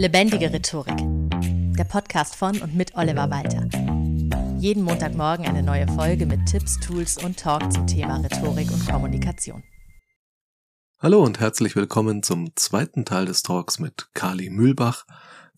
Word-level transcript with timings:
Lebendige 0.00 0.50
Rhetorik. 0.50 0.96
Der 1.76 1.84
Podcast 1.84 2.34
von 2.34 2.58
und 2.62 2.74
mit 2.74 2.94
Oliver 2.94 3.28
Walter. 3.28 3.68
Jeden 4.58 4.82
Montagmorgen 4.82 5.44
eine 5.44 5.62
neue 5.62 5.86
Folge 5.88 6.24
mit 6.24 6.46
Tipps, 6.46 6.80
Tools 6.80 7.22
und 7.22 7.38
Talk 7.38 7.70
zum 7.70 7.86
Thema 7.86 8.16
Rhetorik 8.16 8.70
und 8.72 8.88
Kommunikation. 8.88 9.62
Hallo 11.00 11.22
und 11.22 11.38
herzlich 11.38 11.76
willkommen 11.76 12.22
zum 12.22 12.56
zweiten 12.56 13.04
Teil 13.04 13.26
des 13.26 13.42
Talks 13.42 13.78
mit 13.78 14.08
Kali 14.14 14.48
Mühlbach 14.48 15.04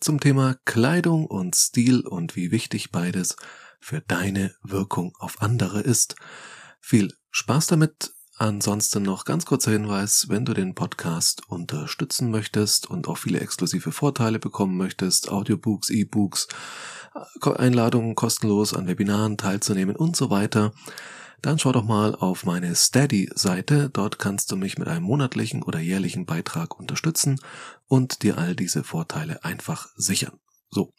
zum 0.00 0.18
Thema 0.18 0.56
Kleidung 0.64 1.26
und 1.26 1.54
Stil 1.54 2.00
und 2.00 2.34
wie 2.34 2.50
wichtig 2.50 2.90
beides 2.90 3.36
für 3.78 4.00
deine 4.00 4.56
Wirkung 4.64 5.14
auf 5.20 5.40
andere 5.40 5.82
ist. 5.82 6.16
Viel 6.80 7.14
Spaß 7.30 7.68
damit 7.68 8.12
Ansonsten 8.42 9.04
noch 9.04 9.24
ganz 9.24 9.46
kurzer 9.46 9.70
Hinweis, 9.70 10.26
wenn 10.28 10.44
du 10.44 10.52
den 10.52 10.74
Podcast 10.74 11.48
unterstützen 11.48 12.32
möchtest 12.32 12.90
und 12.90 13.06
auch 13.06 13.16
viele 13.16 13.38
exklusive 13.38 13.92
Vorteile 13.92 14.40
bekommen 14.40 14.76
möchtest, 14.76 15.30
Audiobooks, 15.30 15.90
E-Books, 15.90 16.48
Einladungen 17.40 18.16
kostenlos 18.16 18.74
an 18.74 18.88
Webinaren 18.88 19.38
teilzunehmen 19.38 19.94
und 19.94 20.16
so 20.16 20.28
weiter, 20.30 20.72
dann 21.40 21.60
schau 21.60 21.70
doch 21.70 21.84
mal 21.84 22.16
auf 22.16 22.44
meine 22.44 22.74
Steady-Seite. 22.74 23.90
Dort 23.92 24.18
kannst 24.18 24.50
du 24.50 24.56
mich 24.56 24.76
mit 24.76 24.88
einem 24.88 25.04
monatlichen 25.04 25.62
oder 25.62 25.78
jährlichen 25.78 26.26
Beitrag 26.26 26.76
unterstützen 26.76 27.38
und 27.86 28.24
dir 28.24 28.38
all 28.38 28.56
diese 28.56 28.82
Vorteile 28.82 29.44
einfach 29.44 29.86
sichern. 29.94 30.40
So, 30.68 30.92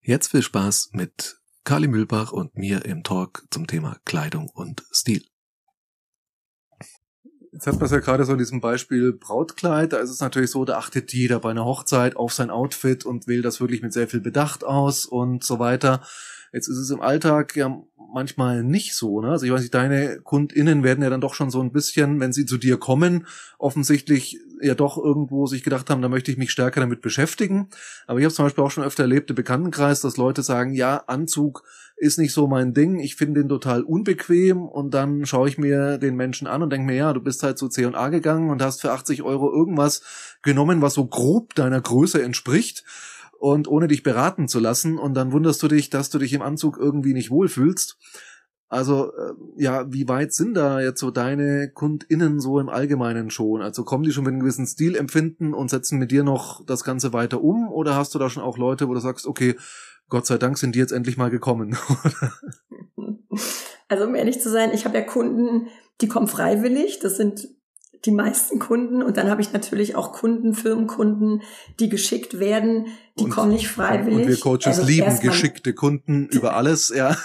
jetzt 0.00 0.30
viel 0.30 0.40
Spaß 0.40 0.92
mit 0.92 1.42
Kali 1.62 1.88
Mühlbach 1.88 2.32
und 2.32 2.56
mir 2.56 2.86
im 2.86 3.02
Talk 3.02 3.44
zum 3.50 3.66
Thema 3.66 3.98
Kleidung 4.06 4.48
und 4.48 4.82
Stil. 4.94 5.26
Jetzt 7.56 7.66
hat 7.66 7.76
man 7.76 7.86
es 7.86 7.90
ja 7.90 8.00
gerade 8.00 8.26
so 8.26 8.32
in 8.32 8.38
diesem 8.38 8.60
Beispiel 8.60 9.14
Brautkleid, 9.14 9.94
da 9.94 9.96
ist 9.96 10.10
es 10.10 10.20
natürlich 10.20 10.50
so, 10.50 10.66
da 10.66 10.76
achtet 10.76 11.14
jeder 11.14 11.40
bei 11.40 11.52
einer 11.52 11.64
Hochzeit 11.64 12.14
auf 12.14 12.34
sein 12.34 12.50
Outfit 12.50 13.06
und 13.06 13.28
wählt 13.28 13.46
das 13.46 13.62
wirklich 13.62 13.80
mit 13.80 13.94
sehr 13.94 14.08
viel 14.08 14.20
Bedacht 14.20 14.62
aus 14.62 15.06
und 15.06 15.42
so 15.42 15.58
weiter. 15.58 16.02
Jetzt 16.52 16.68
ist 16.68 16.76
es 16.76 16.90
im 16.90 17.00
Alltag 17.00 17.56
ja 17.56 17.74
manchmal 18.12 18.62
nicht 18.62 18.94
so, 18.94 19.22
ne? 19.22 19.30
Also 19.30 19.46
ich 19.46 19.52
weiß 19.52 19.62
nicht, 19.62 19.72
deine 19.72 20.20
KundInnen 20.20 20.84
werden 20.84 21.02
ja 21.02 21.08
dann 21.08 21.22
doch 21.22 21.32
schon 21.32 21.50
so 21.50 21.62
ein 21.62 21.72
bisschen, 21.72 22.20
wenn 22.20 22.34
sie 22.34 22.44
zu 22.44 22.58
dir 22.58 22.76
kommen, 22.76 23.26
offensichtlich 23.58 24.38
ja 24.60 24.74
doch 24.74 24.98
irgendwo 24.98 25.46
sich 25.46 25.62
gedacht 25.62 25.88
haben, 25.88 26.02
da 26.02 26.10
möchte 26.10 26.30
ich 26.30 26.36
mich 26.36 26.50
stärker 26.50 26.80
damit 26.80 27.00
beschäftigen. 27.00 27.68
Aber 28.06 28.18
ich 28.18 28.26
habe 28.26 28.34
zum 28.34 28.44
Beispiel 28.44 28.64
auch 28.64 28.70
schon 28.70 28.84
öfter 28.84 29.04
erlebt 29.04 29.30
im 29.30 29.36
Bekanntenkreis, 29.36 30.02
dass 30.02 30.18
Leute 30.18 30.42
sagen, 30.42 30.74
ja, 30.74 31.04
Anzug 31.06 31.62
ist 31.96 32.18
nicht 32.18 32.32
so 32.32 32.46
mein 32.46 32.74
Ding, 32.74 32.98
ich 32.98 33.16
finde 33.16 33.40
den 33.40 33.48
total 33.48 33.82
unbequem 33.82 34.66
und 34.66 34.92
dann 34.92 35.24
schaue 35.24 35.48
ich 35.48 35.56
mir 35.56 35.96
den 35.96 36.14
Menschen 36.14 36.46
an 36.46 36.62
und 36.62 36.70
denke 36.70 36.86
mir, 36.86 36.96
ja, 36.96 37.12
du 37.12 37.20
bist 37.20 37.42
halt 37.42 37.58
zu 37.58 37.68
C&A 37.68 38.08
gegangen 38.10 38.50
und 38.50 38.62
hast 38.62 38.82
für 38.82 38.92
80 38.92 39.22
Euro 39.22 39.50
irgendwas 39.50 40.02
genommen, 40.42 40.82
was 40.82 40.94
so 40.94 41.06
grob 41.06 41.54
deiner 41.54 41.80
Größe 41.80 42.22
entspricht 42.22 42.84
und 43.38 43.66
ohne 43.66 43.88
dich 43.88 44.02
beraten 44.02 44.46
zu 44.46 44.60
lassen 44.60 44.98
und 44.98 45.14
dann 45.14 45.32
wunderst 45.32 45.62
du 45.62 45.68
dich, 45.68 45.88
dass 45.88 46.10
du 46.10 46.18
dich 46.18 46.34
im 46.34 46.42
Anzug 46.42 46.76
irgendwie 46.78 47.14
nicht 47.14 47.30
wohlfühlst. 47.30 47.96
Also 48.68 49.12
äh, 49.12 49.32
ja, 49.56 49.90
wie 49.92 50.08
weit 50.08 50.32
sind 50.34 50.54
da 50.54 50.80
jetzt 50.80 50.98
so 50.98 51.12
deine 51.12 51.70
KundInnen 51.70 52.40
so 52.40 52.58
im 52.58 52.68
Allgemeinen 52.68 53.30
schon? 53.30 53.62
Also 53.62 53.84
kommen 53.84 54.02
die 54.02 54.10
schon 54.10 54.24
mit 54.24 54.32
einem 54.32 54.40
gewissen 54.40 54.66
Stil 54.66 54.96
empfinden 54.96 55.54
und 55.54 55.70
setzen 55.70 55.98
mit 55.98 56.10
dir 56.10 56.24
noch 56.24 56.64
das 56.66 56.82
Ganze 56.82 57.12
weiter 57.12 57.42
um? 57.42 57.70
Oder 57.70 57.94
hast 57.94 58.14
du 58.14 58.18
da 58.18 58.28
schon 58.28 58.42
auch 58.42 58.58
Leute, 58.58 58.88
wo 58.88 58.94
du 58.94 59.00
sagst, 59.00 59.26
okay, 59.26 59.54
Gott 60.08 60.26
sei 60.26 60.38
Dank 60.38 60.58
sind 60.58 60.74
die 60.74 60.78
jetzt 60.78 60.92
endlich 60.92 61.16
mal 61.16 61.30
gekommen. 61.30 61.76
also 63.88 64.04
um 64.04 64.14
ehrlich 64.14 64.40
zu 64.40 64.50
sein, 64.50 64.70
ich 64.72 64.84
habe 64.84 64.96
ja 64.96 65.04
Kunden, 65.04 65.68
die 66.00 66.08
kommen 66.08 66.28
freiwillig. 66.28 67.00
Das 67.00 67.16
sind 67.16 67.48
die 68.04 68.12
meisten 68.12 68.58
Kunden. 68.58 69.02
Und 69.02 69.16
dann 69.16 69.28
habe 69.28 69.42
ich 69.42 69.52
natürlich 69.52 69.96
auch 69.96 70.12
Kunden, 70.12 70.54
Firmenkunden, 70.54 71.42
die 71.80 71.88
geschickt 71.88 72.38
werden. 72.38 72.86
Die 73.18 73.24
und, 73.24 73.30
kommen 73.30 73.52
nicht 73.52 73.68
freiwillig. 73.68 74.26
Und 74.26 74.28
wir 74.28 74.40
Coaches 74.40 74.66
also 74.66 74.84
lieben 74.84 75.18
geschickte 75.20 75.74
Kunden 75.74 76.26
über 76.26 76.54
alles, 76.54 76.92
ja. 76.94 77.16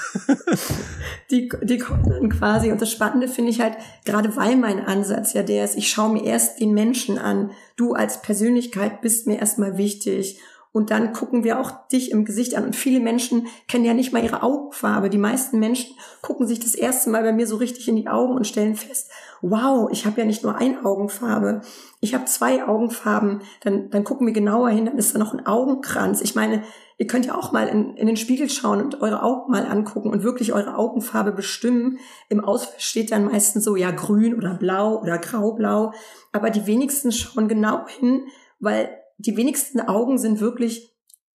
die, 1.31 1.49
die 1.61 1.77
kommen 1.77 2.09
dann 2.09 2.29
quasi. 2.29 2.71
Und 2.71 2.81
das 2.81 2.91
Spannende 2.91 3.27
finde 3.27 3.51
ich 3.51 3.61
halt, 3.61 3.77
gerade 4.05 4.35
weil 4.35 4.55
mein 4.55 4.79
Ansatz 4.79 5.33
ja 5.33 5.43
der 5.43 5.65
ist, 5.65 5.77
ich 5.77 5.89
schaue 5.89 6.13
mir 6.13 6.23
erst 6.23 6.59
den 6.59 6.73
Menschen 6.73 7.17
an. 7.17 7.51
Du 7.75 7.93
als 7.93 8.21
Persönlichkeit 8.21 9.01
bist 9.01 9.27
mir 9.27 9.39
erstmal 9.39 9.77
wichtig. 9.77 10.39
Und 10.73 10.89
dann 10.89 11.11
gucken 11.11 11.43
wir 11.43 11.59
auch 11.59 11.87
dich 11.89 12.11
im 12.11 12.23
Gesicht 12.23 12.55
an. 12.55 12.65
Und 12.65 12.75
viele 12.75 13.01
Menschen 13.01 13.47
kennen 13.67 13.83
ja 13.83 13.93
nicht 13.93 14.13
mal 14.13 14.23
ihre 14.23 14.41
Augenfarbe. 14.41 15.09
Die 15.09 15.17
meisten 15.17 15.59
Menschen 15.59 15.95
gucken 16.21 16.47
sich 16.47 16.59
das 16.59 16.75
erste 16.75 17.09
Mal 17.09 17.23
bei 17.23 17.33
mir 17.33 17.45
so 17.45 17.57
richtig 17.57 17.89
in 17.89 17.97
die 17.97 18.07
Augen 18.07 18.35
und 18.35 18.47
stellen 18.47 18.75
fest, 18.75 19.09
wow, 19.41 19.89
ich 19.91 20.05
habe 20.05 20.21
ja 20.21 20.25
nicht 20.25 20.43
nur 20.43 20.55
eine 20.55 20.85
Augenfarbe, 20.85 21.61
ich 21.99 22.13
habe 22.13 22.25
zwei 22.25 22.65
Augenfarben. 22.65 23.41
Dann, 23.61 23.89
dann 23.89 24.05
gucken 24.05 24.25
wir 24.25 24.33
genauer 24.33 24.69
hin, 24.69 24.85
dann 24.85 24.97
ist 24.97 25.13
da 25.13 25.19
noch 25.19 25.33
ein 25.33 25.45
Augenkranz. 25.45 26.21
Ich 26.21 26.35
meine, 26.35 26.63
ihr 26.97 27.07
könnt 27.07 27.25
ja 27.25 27.35
auch 27.35 27.51
mal 27.51 27.67
in, 27.67 27.97
in 27.97 28.07
den 28.07 28.15
Spiegel 28.15 28.49
schauen 28.49 28.81
und 28.81 29.01
eure 29.01 29.23
Augen 29.23 29.51
mal 29.51 29.65
angucken 29.65 30.09
und 30.09 30.23
wirklich 30.23 30.53
eure 30.53 30.77
Augenfarbe 30.77 31.33
bestimmen. 31.33 31.97
Im 32.29 32.45
Auswahl 32.45 32.75
steht 32.77 33.11
dann 33.11 33.25
meistens 33.25 33.65
so, 33.65 33.75
ja, 33.75 33.91
grün 33.91 34.35
oder 34.35 34.53
blau 34.53 35.01
oder 35.01 35.17
graublau. 35.17 35.91
Aber 36.31 36.49
die 36.49 36.65
wenigsten 36.65 37.11
schauen 37.11 37.49
genau 37.49 37.85
hin, 37.87 38.23
weil 38.59 38.89
die 39.21 39.37
wenigsten 39.37 39.81
Augen 39.81 40.17
sind 40.17 40.39
wirklich 40.39 40.95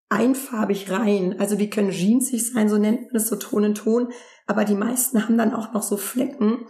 einfarbig 0.09 0.91
rein. 0.91 1.39
Also 1.39 1.55
die 1.55 1.69
können 1.69 1.91
jeansig 1.91 2.51
sein, 2.51 2.69
so 2.69 2.77
nennt 2.77 3.11
man 3.11 3.21
es 3.21 3.27
so 3.27 3.35
Ton 3.35 3.63
in 3.63 3.75
Ton. 3.75 4.09
Aber 4.47 4.65
die 4.65 4.75
meisten 4.75 5.23
haben 5.23 5.37
dann 5.37 5.53
auch 5.53 5.73
noch 5.73 5.83
so 5.83 5.97
Flecken. 5.97 6.65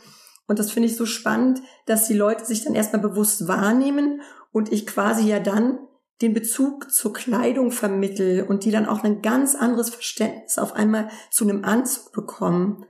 Und 0.48 0.60
das 0.60 0.72
finde 0.72 0.88
ich 0.88 0.96
so 0.96 1.06
spannend, 1.06 1.62
dass 1.86 2.08
die 2.08 2.14
Leute 2.14 2.46
sich 2.46 2.64
dann 2.64 2.76
erstmal 2.76 3.02
bewusst 3.02 3.48
wahrnehmen 3.48 4.22
und 4.52 4.72
ich 4.72 4.86
quasi 4.86 5.28
ja 5.28 5.40
dann 5.40 5.80
den 6.22 6.34
Bezug 6.34 6.92
zur 6.92 7.14
Kleidung 7.14 7.72
vermittel 7.72 8.44
und 8.44 8.64
die 8.64 8.72
dann 8.72 8.86
auch 8.86 9.04
ein 9.04 9.22
ganz 9.22 9.56
anderes 9.56 9.90
Verständnis 9.90 10.58
auf 10.58 10.74
einmal 10.74 11.10
zu 11.30 11.44
einem 11.44 11.66
Anzug 11.66 12.14
bekommen 12.14 12.86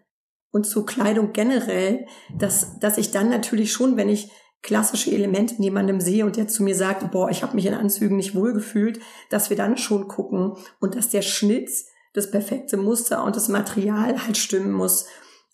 und 0.52 0.66
zur 0.66 0.86
Kleidung 0.86 1.34
generell, 1.34 2.06
dass, 2.38 2.80
dass 2.80 2.98
ich 2.98 3.12
dann 3.12 3.30
natürlich 3.30 3.72
schon, 3.72 3.98
wenn 3.98 4.10
ich 4.10 4.32
klassische 4.66 5.12
Elemente 5.12 5.54
jemandem 5.60 6.02
sehe 6.02 6.26
und 6.26 6.38
der 6.38 6.48
zu 6.48 6.64
mir 6.64 6.74
sagt, 6.74 7.12
boah, 7.12 7.30
ich 7.30 7.44
habe 7.44 7.56
mich 7.56 7.68
in 7.68 7.76
Anzügen 7.76 8.18
nicht 8.18 8.34
wohlgefühlt, 8.34 9.00
dass 9.30 9.52
wir 9.52 9.58
dann 9.58 9.78
schon 9.78 10.08
gucken 10.08 10.54
und 10.80 10.96
dass 10.96 11.10
der 11.10 11.22
Schnitt, 11.22 11.70
das 12.14 12.32
perfekte 12.32 12.76
Muster 12.76 13.24
und 13.24 13.36
das 13.36 13.48
Material 13.48 14.26
halt 14.26 14.38
stimmen 14.38 14.72
muss. 14.72 15.06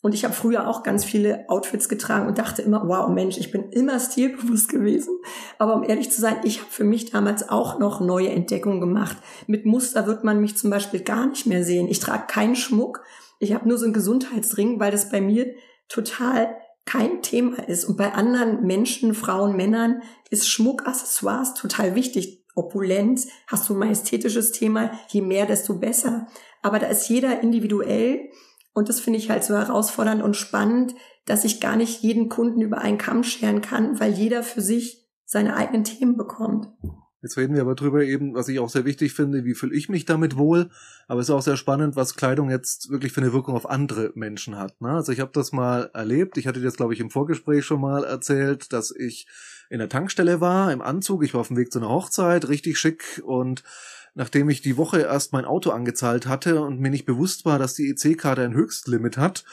Und 0.02 0.14
ich 0.14 0.24
habe 0.24 0.34
früher 0.34 0.66
auch 0.68 0.82
ganz 0.84 1.04
viele 1.04 1.50
Outfits 1.50 1.90
getragen 1.90 2.28
und 2.28 2.38
dachte 2.38 2.62
immer, 2.62 2.88
wow, 2.88 3.10
Mensch, 3.10 3.38
ich 3.38 3.52
bin 3.52 3.70
immer 3.72 4.00
stilbewusst 4.00 4.70
gewesen. 4.70 5.14
Aber 5.60 5.76
um 5.76 5.84
ehrlich 5.84 6.10
zu 6.10 6.22
sein, 6.22 6.38
ich 6.44 6.60
habe 6.62 6.72
für 6.72 6.86
mich 6.86 7.12
damals 7.12 7.50
auch 7.50 7.80
noch 7.80 8.00
neue 8.00 8.30
Entdeckungen 8.30 8.80
gemacht. 8.80 9.18
Mit 9.46 9.66
Muster 9.66 10.08
wird 10.08 10.24
man 10.24 10.40
mich 10.40 10.56
zum 10.56 10.70
Beispiel 10.70 11.02
gar 11.02 11.28
nicht 11.28 11.48
mehr 11.48 11.66
sehen. 11.66 11.90
Ich 11.90 12.00
trage 12.00 12.28
keinen 12.28 12.56
Schmuck. 12.56 13.04
Ich 13.40 13.54
habe 13.54 13.68
nur 13.68 13.78
so 13.78 13.84
einen 13.84 13.94
Gesundheitsring, 13.94 14.80
weil 14.80 14.92
das 14.92 15.10
bei 15.10 15.20
mir 15.20 15.54
total 15.90 16.56
kein 16.86 17.22
Thema 17.22 17.68
ist. 17.68 17.86
Und 17.86 17.98
bei 17.98 18.14
anderen 18.14 18.66
Menschen, 18.66 19.14
Frauen, 19.14 19.56
Männern 19.56 20.02
ist 20.30 20.50
Schmuck, 20.50 20.88
Accessoires 20.88 21.54
total 21.54 21.96
wichtig. 21.96 22.46
Opulenz, 22.54 23.30
hast 23.48 23.70
du 23.70 23.74
ein 23.74 23.80
majestätisches 23.80 24.52
Thema, 24.52 24.92
je 25.08 25.22
mehr, 25.22 25.46
desto 25.46 25.80
besser. 25.80 26.28
Aber 26.62 26.80
da 26.80 26.88
ist 26.88 27.08
jeder 27.08 27.42
individuell 27.42 28.30
und 28.74 28.90
das 28.90 29.00
finde 29.00 29.20
ich 29.20 29.30
halt 29.30 29.44
so 29.44 29.56
herausfordernd 29.56 30.22
und 30.22 30.36
spannend, 30.36 30.96
dass 31.26 31.46
ich 31.46 31.62
gar 31.62 31.76
nicht 31.76 32.02
jeden 32.02 32.30
Kunden 32.30 32.62
über 32.62 32.80
einen 32.80 32.98
Kamm 32.98 33.24
scheren 33.24 33.62
kann, 33.62 34.00
weil 34.00 34.12
jeder 34.12 34.44
für 34.44 34.62
sich 34.62 35.08
seine 35.26 35.56
eigenen 35.56 35.84
Themen 35.84 36.18
bekommt. 36.18 36.68
Jetzt 37.22 37.38
reden 37.38 37.54
wir 37.54 37.62
aber 37.62 37.76
drüber 37.76 38.04
eben, 38.04 38.34
was 38.34 38.48
ich 38.48 38.60
auch 38.60 38.70
sehr 38.70 38.86
wichtig 38.86 39.14
finde, 39.14 39.46
wie 39.46 39.54
fühle 39.54 39.76
ich 39.76 39.90
mich 39.90 40.06
damit 40.06 40.38
wohl. 40.38 40.70
Aber 41.08 41.22
es 41.22 41.30
ist 41.30 41.36
auch 41.36 41.42
sehr 41.42 41.58
spannend, 41.58 41.96
was 41.96 42.16
Kleidung 42.16 42.50
jetzt 42.50 42.90
wirklich 42.90 43.12
für 43.12 43.22
eine 43.22 43.32
Wirkung 43.32 43.56
auf 43.56 43.70
andere 43.70 44.12
Menschen 44.16 44.58
hat. 44.58 44.82
Ne? 44.82 44.90
Also 44.90 45.12
ich 45.12 45.20
habe 45.20 45.32
das 45.34 45.52
mal 45.52 45.92
erlebt. 45.94 46.38
Ich 46.38 46.48
hatte 46.48 46.62
das, 46.62 46.78
glaube 46.78 46.94
ich, 46.94 47.00
im 47.00 47.12
Vorgespräch 47.12 47.64
schon 47.64 47.80
mal 47.80 48.04
erzählt, 48.04 48.74
dass 48.74 48.90
ich 48.90 49.28
in 49.70 49.80
der 49.80 49.90
Tankstelle 49.90 50.42
war, 50.42 50.74
im 50.74 50.82
Anzug. 50.82 51.24
Ich 51.24 51.34
war 51.34 51.42
auf 51.42 51.50
dem 51.50 51.58
Weg 51.58 51.72
zu 51.72 51.80
einer 51.80 51.90
Hochzeit, 51.90 52.50
richtig 52.50 52.80
schick. 52.80 53.22
Und 53.24 53.64
nachdem 54.16 54.50
ich 54.50 54.62
die 54.62 54.78
Woche 54.78 55.02
erst 55.02 55.32
mein 55.32 55.46
Auto 55.46 55.70
angezahlt 55.70 56.28
hatte 56.28 56.62
und 56.62 56.80
mir 56.80 56.90
nicht 56.90 57.06
bewusst 57.06 57.46
war, 57.46 57.60
dass 57.60 57.76
die 57.76 57.90
EC-Karte 57.90 58.44
ein 58.44 58.56
Höchstlimit 58.56 59.18
hat, 59.18 59.46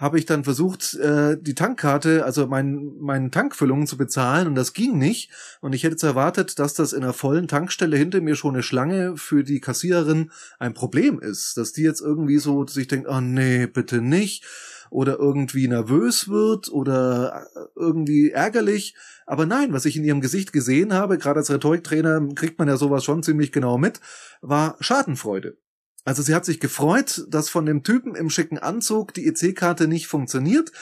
habe 0.00 0.18
ich 0.18 0.24
dann 0.24 0.44
versucht, 0.44 0.94
äh, 0.94 1.36
die 1.38 1.54
Tankkarte, 1.54 2.24
also 2.24 2.46
mein, 2.46 2.96
meine 2.98 3.30
Tankfüllungen 3.30 3.86
zu 3.86 3.98
bezahlen 3.98 4.48
und 4.48 4.54
das 4.54 4.72
ging 4.72 4.96
nicht. 4.96 5.30
Und 5.60 5.74
ich 5.74 5.84
hätte 5.84 5.92
jetzt 5.92 6.02
erwartet, 6.02 6.58
dass 6.58 6.72
das 6.72 6.94
in 6.94 7.02
einer 7.02 7.12
vollen 7.12 7.48
Tankstelle 7.48 7.98
hinter 7.98 8.22
mir 8.22 8.34
schon 8.34 8.54
eine 8.54 8.62
Schlange 8.62 9.18
für 9.18 9.44
die 9.44 9.60
Kassiererin 9.60 10.30
ein 10.58 10.72
Problem 10.72 11.20
ist. 11.20 11.58
Dass 11.58 11.74
die 11.74 11.82
jetzt 11.82 12.00
irgendwie 12.00 12.38
so 12.38 12.66
sich 12.66 12.88
denkt, 12.88 13.08
oh 13.10 13.20
nee, 13.20 13.66
bitte 13.66 14.00
nicht. 14.00 14.44
Oder 14.88 15.18
irgendwie 15.18 15.68
nervös 15.68 16.28
wird 16.28 16.70
oder 16.72 17.46
äh, 17.54 17.60
irgendwie 17.76 18.30
ärgerlich. 18.30 18.96
Aber 19.26 19.44
nein, 19.44 19.74
was 19.74 19.84
ich 19.84 19.98
in 19.98 20.04
ihrem 20.04 20.22
Gesicht 20.22 20.54
gesehen 20.54 20.94
habe, 20.94 21.18
gerade 21.18 21.40
als 21.40 21.50
Rhetoriktrainer 21.50 22.26
kriegt 22.34 22.58
man 22.58 22.68
ja 22.68 22.78
sowas 22.78 23.04
schon 23.04 23.22
ziemlich 23.22 23.52
genau 23.52 23.76
mit, 23.76 24.00
war 24.40 24.76
Schadenfreude. 24.80 25.58
Also 26.04 26.22
sie 26.22 26.34
hat 26.34 26.44
sich 26.44 26.60
gefreut, 26.60 27.24
dass 27.28 27.48
von 27.48 27.66
dem 27.66 27.82
Typen 27.82 28.14
im 28.14 28.30
schicken 28.30 28.58
Anzug 28.58 29.14
die 29.14 29.26
EC-Karte 29.26 29.86
nicht 29.86 30.06
funktioniert 30.06 30.72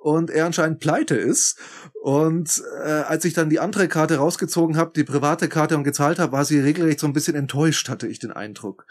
und 0.00 0.30
er 0.30 0.46
anscheinend 0.46 0.80
pleite 0.80 1.16
ist. 1.16 1.58
Und 2.02 2.62
äh, 2.84 2.88
als 2.88 3.24
ich 3.24 3.34
dann 3.34 3.50
die 3.50 3.60
andere 3.60 3.88
Karte 3.88 4.16
rausgezogen 4.16 4.76
habe, 4.76 4.92
die 4.94 5.04
private 5.04 5.48
Karte 5.48 5.76
und 5.76 5.84
gezahlt 5.84 6.18
habe, 6.18 6.32
war 6.32 6.44
sie 6.44 6.60
regelrecht 6.60 7.00
so 7.00 7.06
ein 7.06 7.12
bisschen 7.12 7.36
enttäuscht, 7.36 7.88
hatte 7.88 8.08
ich 8.08 8.18
den 8.18 8.32
Eindruck. 8.32 8.86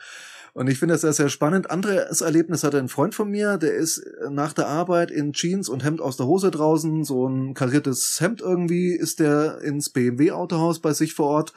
Und 0.53 0.69
ich 0.69 0.79
finde 0.79 0.95
das 0.95 1.01
sehr, 1.01 1.13
sehr 1.13 1.29
spannend. 1.29 1.71
Anderes 1.71 2.19
Erlebnis 2.19 2.65
hatte 2.65 2.77
ein 2.77 2.89
Freund 2.89 3.15
von 3.15 3.29
mir, 3.29 3.57
der 3.57 3.74
ist 3.74 4.03
nach 4.29 4.51
der 4.51 4.67
Arbeit 4.67 5.09
in 5.09 5.31
Jeans 5.31 5.69
und 5.69 5.83
Hemd 5.83 6.01
aus 6.01 6.17
der 6.17 6.25
Hose 6.25 6.51
draußen, 6.51 7.06
so 7.06 7.25
ein 7.25 7.53
kariertes 7.53 8.19
Hemd 8.19 8.41
irgendwie, 8.41 8.91
ist 8.91 9.21
der 9.21 9.62
ins 9.62 9.89
BMW-Autohaus 9.89 10.79
bei 10.79 10.91
sich 10.91 11.13
vor 11.13 11.27
Ort 11.27 11.53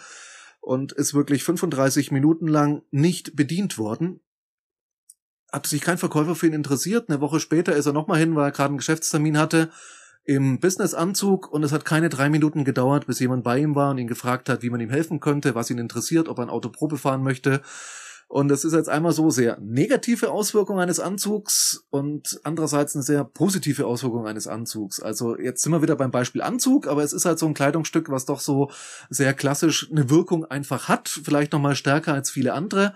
und 0.64 0.92
ist 0.92 1.14
wirklich 1.14 1.44
35 1.44 2.10
Minuten 2.10 2.48
lang 2.48 2.82
nicht 2.90 3.36
bedient 3.36 3.78
worden. 3.78 4.20
Hat 5.52 5.66
sich 5.66 5.82
kein 5.82 5.98
Verkäufer 5.98 6.34
für 6.34 6.46
ihn 6.46 6.52
interessiert. 6.52 7.08
Eine 7.08 7.20
Woche 7.20 7.38
später 7.38 7.76
ist 7.76 7.86
er 7.86 7.92
nochmal 7.92 8.18
hin, 8.18 8.34
weil 8.34 8.46
er 8.46 8.50
gerade 8.50 8.68
einen 8.68 8.78
Geschäftstermin 8.78 9.38
hatte 9.38 9.70
im 10.24 10.58
Businessanzug 10.58 11.52
und 11.52 11.62
es 11.64 11.72
hat 11.72 11.84
keine 11.84 12.08
drei 12.08 12.30
Minuten 12.30 12.64
gedauert, 12.64 13.06
bis 13.06 13.20
jemand 13.20 13.44
bei 13.44 13.58
ihm 13.58 13.74
war 13.74 13.90
und 13.90 13.98
ihn 13.98 14.06
gefragt 14.06 14.48
hat, 14.48 14.62
wie 14.62 14.70
man 14.70 14.80
ihm 14.80 14.88
helfen 14.88 15.20
könnte, 15.20 15.54
was 15.54 15.70
ihn 15.70 15.78
interessiert, 15.78 16.28
ob 16.28 16.38
er 16.38 16.46
ein 16.46 16.50
Auto 16.50 16.70
Probe 16.70 16.96
fahren 16.96 17.22
möchte. 17.22 17.60
Und 18.28 18.48
das 18.48 18.64
ist 18.64 18.72
jetzt 18.72 18.88
einmal 18.88 19.12
so 19.12 19.30
sehr 19.30 19.58
negative 19.60 20.30
Auswirkung 20.30 20.80
eines 20.80 20.98
Anzugs 20.98 21.84
und 21.90 22.40
andererseits 22.42 22.94
eine 22.94 23.02
sehr 23.02 23.24
positive 23.24 23.86
Auswirkung 23.86 24.26
eines 24.26 24.46
Anzugs. 24.46 25.00
Also 25.00 25.38
jetzt 25.38 25.62
sind 25.62 25.72
wir 25.72 25.82
wieder 25.82 25.96
beim 25.96 26.10
Beispiel 26.10 26.42
Anzug, 26.42 26.86
aber 26.86 27.02
es 27.02 27.12
ist 27.12 27.26
halt 27.26 27.38
so 27.38 27.46
ein 27.46 27.54
Kleidungsstück, 27.54 28.10
was 28.10 28.24
doch 28.24 28.40
so 28.40 28.70
sehr 29.10 29.34
klassisch 29.34 29.90
eine 29.90 30.10
Wirkung 30.10 30.44
einfach 30.44 30.88
hat, 30.88 31.08
vielleicht 31.08 31.52
nochmal 31.52 31.76
stärker 31.76 32.14
als 32.14 32.30
viele 32.30 32.54
andere. 32.54 32.94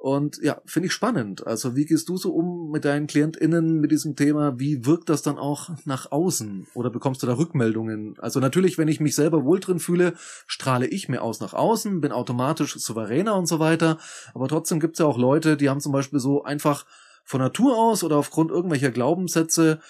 Und 0.00 0.38
ja, 0.42 0.62
finde 0.64 0.86
ich 0.86 0.92
spannend. 0.92 1.44
Also 1.44 1.74
wie 1.74 1.84
gehst 1.84 2.08
du 2.08 2.16
so 2.16 2.32
um 2.32 2.70
mit 2.70 2.84
deinen 2.84 3.08
KlientInnen 3.08 3.80
mit 3.80 3.90
diesem 3.90 4.14
Thema? 4.14 4.56
Wie 4.56 4.86
wirkt 4.86 5.08
das 5.08 5.22
dann 5.22 5.38
auch 5.38 5.70
nach 5.86 6.12
außen? 6.12 6.68
Oder 6.74 6.88
bekommst 6.90 7.20
du 7.22 7.26
da 7.26 7.36
Rückmeldungen? 7.36 8.14
Also 8.20 8.38
natürlich, 8.38 8.78
wenn 8.78 8.86
ich 8.86 9.00
mich 9.00 9.16
selber 9.16 9.44
wohl 9.44 9.58
drin 9.58 9.80
fühle, 9.80 10.14
strahle 10.46 10.86
ich 10.86 11.08
mir 11.08 11.20
aus 11.20 11.40
nach 11.40 11.52
außen, 11.52 12.00
bin 12.00 12.12
automatisch 12.12 12.78
souveräner 12.78 13.34
und 13.34 13.46
so 13.46 13.58
weiter. 13.58 13.98
Aber 14.34 14.46
trotzdem 14.46 14.78
gibt 14.78 14.94
es 14.94 15.00
ja 15.00 15.06
auch 15.06 15.18
Leute, 15.18 15.56
die 15.56 15.68
haben 15.68 15.80
zum 15.80 15.92
Beispiel 15.92 16.20
so 16.20 16.44
einfach 16.44 16.86
von 17.24 17.40
Natur 17.40 17.76
aus 17.76 18.04
oder 18.04 18.16
aufgrund 18.16 18.52
irgendwelcher 18.52 18.92
Glaubenssätze 18.92 19.80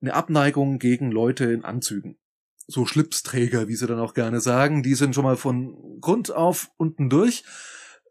eine 0.00 0.14
Abneigung 0.14 0.78
gegen 0.78 1.10
Leute 1.10 1.44
in 1.46 1.64
Anzügen. 1.64 2.18
So 2.68 2.86
Schlipsträger, 2.86 3.66
wie 3.66 3.74
sie 3.74 3.88
dann 3.88 3.98
auch 3.98 4.14
gerne 4.14 4.40
sagen, 4.40 4.84
die 4.84 4.94
sind 4.94 5.16
schon 5.16 5.24
mal 5.24 5.36
von 5.36 6.00
Grund 6.00 6.30
auf 6.30 6.70
unten 6.76 7.10
durch. 7.10 7.42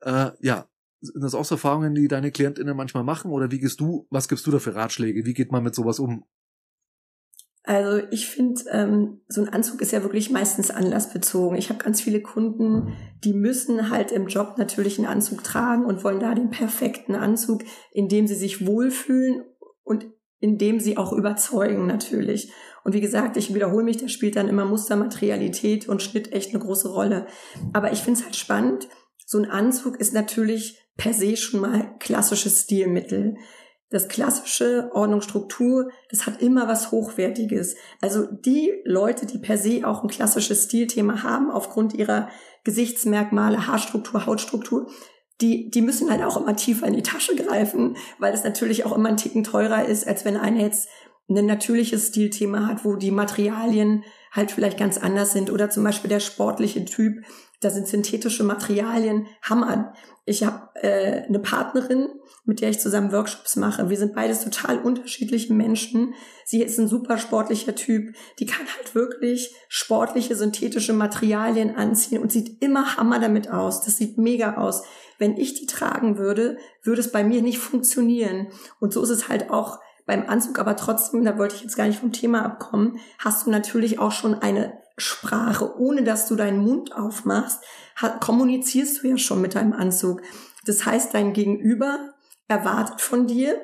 Äh, 0.02 0.32
ja, 0.42 0.68
sind 1.02 1.24
das 1.24 1.36
auch 1.36 1.46
so 1.46 1.56
Erfahrungen, 1.56 1.94
die 1.94 2.08
deine 2.08 2.32
KlientInnen 2.32 2.76
manchmal 2.76 3.04
machen? 3.04 3.32
Oder 3.32 3.52
wie 3.52 3.60
gehst 3.60 3.80
du, 3.80 4.08
was 4.10 4.28
gibst 4.28 4.48
du 4.48 4.52
da 4.52 4.60
für 4.60 4.76
Ratschläge? 4.76 5.26
Wie 5.26 5.34
geht 5.34 5.52
man 5.52 5.64
mit 5.64 5.76
sowas 5.76 6.00
um? 6.00 6.26
Also 7.68 8.06
ich 8.12 8.28
finde, 8.28 8.62
ähm, 8.72 9.22
so 9.28 9.42
ein 9.42 9.50
Anzug 9.50 9.82
ist 9.82 9.92
ja 9.92 10.04
wirklich 10.04 10.30
meistens 10.30 10.70
anlassbezogen. 10.70 11.58
Ich 11.58 11.70
habe 11.70 11.84
ganz 11.84 12.00
viele 12.00 12.22
Kunden, 12.22 12.94
die 13.24 13.34
müssen 13.34 13.90
halt 13.90 14.12
im 14.12 14.28
Job 14.28 14.56
natürlich 14.58 15.00
einen 15.00 15.08
Anzug 15.08 15.44
tragen 15.44 15.84
und 15.84 16.04
wollen 16.04 16.20
da 16.20 16.36
den 16.36 16.52
perfekten 16.52 17.16
Anzug, 17.16 17.64
in 17.92 18.08
dem 18.08 18.28
sie 18.28 18.36
sich 18.36 18.68
wohlfühlen 18.68 19.44
und 19.84 20.06
in 20.40 20.60
dem 20.60 20.80
sie 20.80 20.98
auch 20.98 21.12
überzeugen 21.12 21.88
natürlich. 21.88 22.52
Und 22.84 22.94
wie 22.94 23.02
gesagt, 23.02 23.36
ich 23.36 23.56
wiederhole 23.56 23.84
mich, 23.84 23.98
da 23.98 24.08
spielt 24.08 24.36
dann 24.36 24.48
immer 24.48 24.66
Mustermaterialität 24.66 25.90
und 25.90 26.04
Schnitt 26.04 26.34
echt 26.34 26.54
eine 26.54 26.64
große 26.64 26.90
Rolle. 26.90 27.26
Aber 27.74 27.92
ich 27.92 28.00
finde 28.02 28.20
es 28.20 28.26
halt 28.26 28.36
spannend. 28.36 28.88
So 29.26 29.40
ein 29.40 29.50
Anzug 29.50 30.00
ist 30.00 30.14
natürlich 30.14 30.85
per 30.98 31.14
se 31.14 31.36
schon 31.38 31.62
mal 31.62 31.96
klassisches 32.00 32.62
Stilmittel. 32.62 33.36
Das 33.90 34.08
klassische 34.08 34.90
Ordnungsstruktur, 34.94 35.90
das 36.10 36.26
hat 36.26 36.42
immer 36.42 36.68
was 36.68 36.92
Hochwertiges. 36.92 37.76
Also 38.02 38.26
die 38.26 38.74
Leute, 38.84 39.26
die 39.26 39.38
per 39.38 39.58
se 39.58 39.82
auch 39.86 40.04
ein 40.04 40.10
klassisches 40.10 40.64
Stilthema 40.64 41.24
haben, 41.24 41.52
aufgrund 41.52 41.94
ihrer 41.94 42.30
Gesichtsmerkmale, 42.64 43.68
Haarstruktur, 43.68 44.26
Hautstruktur, 44.26 44.90
die, 45.42 45.70
die 45.70 45.82
müssen 45.82 46.10
halt 46.10 46.24
auch 46.24 46.38
immer 46.38 46.56
tiefer 46.56 46.88
in 46.88 46.94
die 46.94 47.04
Tasche 47.04 47.36
greifen, 47.36 47.98
weil 48.20 48.34
es 48.34 48.44
natürlich 48.44 48.86
auch 48.86 48.96
immer 48.96 49.10
ein 49.10 49.18
Ticken 49.18 49.44
teurer 49.44 49.86
ist, 49.86 50.08
als 50.08 50.26
wenn 50.26 50.38
einer 50.38 50.62
jetzt 50.62 50.88
ein 51.30 51.46
natürliches 51.46 52.08
Stilthema 52.08 52.68
hat, 52.68 52.86
wo 52.86 52.96
die 52.96 53.12
Materialien 53.12 54.04
halt 54.32 54.52
vielleicht 54.52 54.78
ganz 54.78 54.98
anders 54.98 55.34
sind 55.34 55.52
oder 55.52 55.70
zum 55.70 55.84
Beispiel 55.84 56.10
der 56.10 56.20
sportliche 56.20 56.86
Typ, 56.86 57.24
da 57.62 57.70
sind 57.70 57.88
synthetische 57.88 58.44
Materialien 58.44 59.28
Hammer. 59.42 59.94
Ich 60.26 60.44
habe 60.44 60.70
äh, 60.82 61.24
eine 61.28 61.40
Partnerin, 61.40 62.10
mit 62.46 62.62
der 62.62 62.70
ich 62.70 62.80
zusammen 62.80 63.12
Workshops 63.12 63.56
mache. 63.56 63.90
Wir 63.90 63.98
sind 63.98 64.16
beides 64.16 64.44
total 64.44 64.80
unterschiedliche 64.80 65.54
Menschen. 65.54 66.14
Sie 66.46 66.64
ist 66.64 66.80
ein 66.80 66.88
super 66.88 67.18
sportlicher 67.18 67.76
Typ. 67.76 68.16
Die 68.40 68.46
kann 68.46 68.66
halt 68.78 68.96
wirklich 68.96 69.54
sportliche 69.68 70.36
synthetische 70.36 70.94
Materialien 70.94 71.76
anziehen 71.76 72.22
und 72.22 72.32
sieht 72.32 72.62
immer 72.64 72.98
Hammer 72.98 73.20
damit 73.20 73.52
aus. 73.52 73.82
Das 73.82 73.98
sieht 73.98 74.18
mega 74.18 74.58
aus. 74.58 74.84
Wenn 75.20 75.38
ich 75.38 75.54
die 75.54 75.68
tragen 75.68 76.18
würde, 76.18 76.58
würde 76.84 77.02
es 77.02 77.12
bei 77.12 77.24
mir 77.24 77.42
nicht 77.42 77.60
funktionieren. 77.60 78.48
Und 78.80 78.94
so 78.94 79.04
ist 79.04 79.10
es 79.10 79.30
halt 79.30 79.50
auch 79.50 79.80
beim 80.06 80.28
Anzug, 80.28 80.60
aber 80.60 80.76
trotzdem, 80.76 81.24
da 81.24 81.38
wollte 81.38 81.56
ich 81.56 81.64
jetzt 81.64 81.78
gar 81.78 81.88
nicht 81.88 82.00
vom 82.00 82.12
Thema 82.12 82.46
abkommen, 82.46 83.00
hast 83.18 83.46
du 83.46 83.52
natürlich 83.52 84.00
auch 84.00 84.12
schon 84.12 84.36
eine 84.36 84.85
Sprache, 84.98 85.78
ohne 85.78 86.04
dass 86.04 86.28
du 86.28 86.36
deinen 86.36 86.60
Mund 86.60 86.96
aufmachst, 86.96 87.62
kommunizierst 88.22 89.04
du 89.04 89.08
ja 89.10 89.18
schon 89.18 89.42
mit 89.42 89.56
deinem 89.56 89.74
Anzug. 89.74 90.22
Das 90.66 90.86
heißt, 90.86 91.14
dein 91.14 91.34
Gegenüber 91.34 92.14
erwartet 92.48 93.02
von 93.02 93.28
dir, 93.28 93.60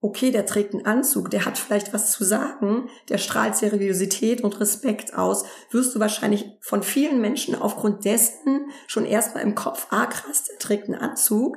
okay, 0.00 0.32
der 0.32 0.46
trägt 0.46 0.74
einen 0.74 0.84
Anzug, 0.84 1.30
der 1.30 1.44
hat 1.44 1.56
vielleicht 1.56 1.92
was 1.92 2.10
zu 2.10 2.24
sagen, 2.24 2.88
der 3.08 3.18
strahlt 3.18 3.56
Seriosität 3.56 4.42
und 4.42 4.58
Respekt 4.60 5.14
aus, 5.14 5.44
wirst 5.70 5.94
du 5.94 6.00
wahrscheinlich 6.00 6.46
von 6.60 6.82
vielen 6.82 7.20
Menschen 7.20 7.54
aufgrund 7.54 8.04
dessen 8.04 8.70
schon 8.88 9.06
erstmal 9.06 9.44
im 9.44 9.54
Kopf, 9.54 9.86
ah 9.90 10.06
krass, 10.06 10.44
der 10.44 10.58
trägt 10.58 10.86
einen 10.86 11.00
Anzug, 11.00 11.56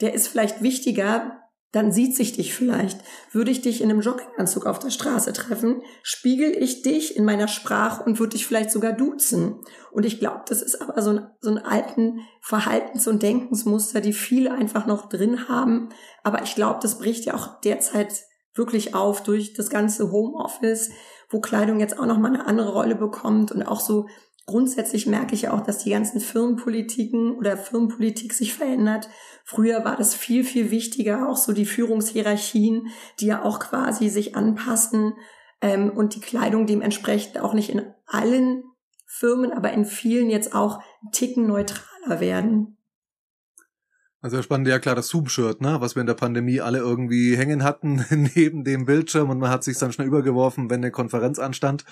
der 0.00 0.14
ist 0.14 0.28
vielleicht 0.28 0.62
wichtiger 0.62 1.40
dann 1.72 1.92
sieht 1.92 2.16
sich 2.16 2.32
dich 2.32 2.52
vielleicht. 2.54 3.00
Würde 3.32 3.50
ich 3.50 3.60
dich 3.60 3.80
in 3.80 3.90
einem 3.90 4.00
Jogginganzug 4.00 4.66
auf 4.66 4.80
der 4.80 4.90
Straße 4.90 5.32
treffen, 5.32 5.82
spiegel 6.02 6.50
ich 6.50 6.82
dich 6.82 7.16
in 7.16 7.24
meiner 7.24 7.48
Sprache 7.48 8.02
und 8.04 8.18
würde 8.18 8.36
dich 8.36 8.46
vielleicht 8.46 8.72
sogar 8.72 8.92
duzen. 8.92 9.60
Und 9.92 10.04
ich 10.04 10.18
glaube, 10.18 10.42
das 10.48 10.62
ist 10.62 10.80
aber 10.80 11.00
so 11.00 11.10
ein, 11.10 11.30
so 11.40 11.50
ein 11.50 11.58
alten 11.58 12.20
Verhaltens- 12.40 13.06
und 13.06 13.22
Denkensmuster, 13.22 14.00
die 14.00 14.12
viele 14.12 14.52
einfach 14.52 14.86
noch 14.86 15.08
drin 15.08 15.48
haben. 15.48 15.90
Aber 16.24 16.42
ich 16.42 16.54
glaube, 16.54 16.80
das 16.82 16.98
bricht 16.98 17.24
ja 17.24 17.34
auch 17.34 17.60
derzeit 17.60 18.24
wirklich 18.54 18.94
auf 18.94 19.22
durch 19.22 19.52
das 19.52 19.70
ganze 19.70 20.10
Homeoffice, 20.10 20.90
wo 21.28 21.40
Kleidung 21.40 21.78
jetzt 21.78 21.98
auch 21.98 22.06
noch 22.06 22.18
mal 22.18 22.34
eine 22.34 22.46
andere 22.46 22.72
Rolle 22.72 22.96
bekommt 22.96 23.52
und 23.52 23.62
auch 23.62 23.80
so 23.80 24.08
grundsätzlich 24.50 25.06
merke 25.06 25.34
ich 25.34 25.48
auch, 25.48 25.60
dass 25.60 25.78
die 25.78 25.90
ganzen 25.90 26.20
Firmenpolitiken 26.20 27.36
oder 27.36 27.56
Firmenpolitik 27.56 28.32
sich 28.32 28.52
verändert. 28.52 29.08
Früher 29.44 29.84
war 29.84 29.96
das 29.96 30.14
viel, 30.14 30.42
viel 30.42 30.70
wichtiger, 30.70 31.28
auch 31.28 31.36
so 31.36 31.52
die 31.52 31.66
Führungshierarchien, 31.66 32.88
die 33.20 33.26
ja 33.26 33.44
auch 33.44 33.60
quasi 33.60 34.08
sich 34.08 34.34
anpassen 34.34 35.14
ähm, 35.60 35.90
und 35.90 36.16
die 36.16 36.20
Kleidung 36.20 36.66
dementsprechend 36.66 37.38
auch 37.38 37.54
nicht 37.54 37.70
in 37.70 37.82
allen 38.06 38.64
Firmen, 39.06 39.52
aber 39.52 39.72
in 39.72 39.84
vielen 39.84 40.30
jetzt 40.30 40.54
auch 40.54 40.82
Ticken 41.12 41.46
neutraler 41.46 42.18
werden. 42.20 42.76
Also 44.22 44.42
spannend, 44.42 44.68
ja 44.68 44.78
klar, 44.78 44.96
das 44.96 45.08
Zoom-Shirt, 45.08 45.60
ne, 45.60 45.80
was 45.80 45.94
wir 45.94 46.00
in 46.00 46.06
der 46.06 46.14
Pandemie 46.14 46.60
alle 46.60 46.78
irgendwie 46.78 47.36
hängen 47.36 47.62
hatten 47.62 48.04
neben 48.34 48.64
dem 48.64 48.84
Bildschirm 48.84 49.30
und 49.30 49.38
man 49.38 49.50
hat 49.50 49.64
sich 49.64 49.78
dann 49.78 49.92
schnell 49.92 50.08
übergeworfen, 50.08 50.70
wenn 50.70 50.80
eine 50.80 50.90
Konferenz 50.90 51.38
anstand. 51.38 51.84